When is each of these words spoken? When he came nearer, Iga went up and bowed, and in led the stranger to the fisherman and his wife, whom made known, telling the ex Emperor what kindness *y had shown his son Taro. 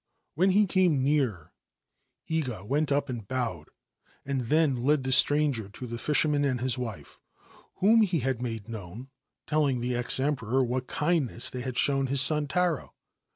When 0.33 0.49
he 0.49 0.65
came 0.65 1.03
nearer, 1.03 1.53
Iga 2.27 2.65
went 2.65 2.91
up 2.91 3.07
and 3.07 3.27
bowed, 3.27 3.69
and 4.25 4.51
in 4.51 4.81
led 4.81 5.03
the 5.03 5.11
stranger 5.11 5.69
to 5.69 5.85
the 5.85 5.99
fisherman 5.99 6.43
and 6.43 6.59
his 6.59 6.75
wife, 6.75 7.19
whom 7.75 8.07
made 8.39 8.67
known, 8.67 9.11
telling 9.45 9.79
the 9.79 9.93
ex 9.93 10.19
Emperor 10.19 10.63
what 10.63 10.87
kindness 10.87 11.53
*y 11.53 11.61
had 11.61 11.77
shown 11.77 12.07
his 12.07 12.19
son 12.19 12.47
Taro. 12.47 12.95